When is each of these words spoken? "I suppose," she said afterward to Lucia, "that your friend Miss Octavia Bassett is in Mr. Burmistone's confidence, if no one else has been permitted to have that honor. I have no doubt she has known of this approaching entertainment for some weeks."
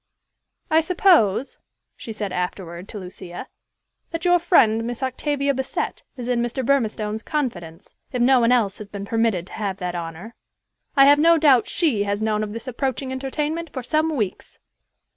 "I 0.71 0.81
suppose," 0.81 1.59
she 1.95 2.11
said 2.11 2.31
afterward 2.31 2.87
to 2.87 2.97
Lucia, 2.97 3.45
"that 4.09 4.25
your 4.25 4.39
friend 4.39 4.83
Miss 4.83 5.03
Octavia 5.03 5.53
Bassett 5.53 6.01
is 6.17 6.27
in 6.27 6.41
Mr. 6.41 6.65
Burmistone's 6.65 7.21
confidence, 7.21 7.95
if 8.11 8.19
no 8.19 8.39
one 8.39 8.51
else 8.51 8.79
has 8.79 8.87
been 8.87 9.05
permitted 9.05 9.45
to 9.45 9.53
have 9.53 9.77
that 9.77 9.93
honor. 9.93 10.33
I 10.97 11.05
have 11.05 11.19
no 11.19 11.37
doubt 11.37 11.67
she 11.67 12.01
has 12.05 12.23
known 12.23 12.41
of 12.43 12.51
this 12.51 12.67
approaching 12.67 13.11
entertainment 13.11 13.71
for 13.71 13.83
some 13.83 14.15
weeks." 14.15 14.57